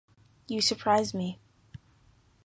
[0.47, 1.39] You surprise me.